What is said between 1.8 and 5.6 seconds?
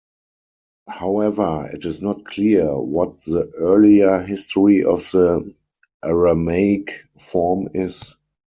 is not clear what the earlier history of the